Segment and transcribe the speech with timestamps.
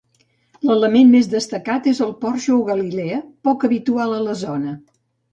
[0.67, 3.19] L'element més destacat és el porxo o galilea,
[3.49, 4.73] poc habitual a la zona.